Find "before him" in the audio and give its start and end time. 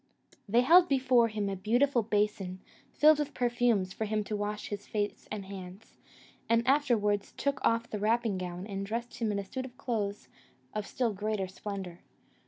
0.89-1.47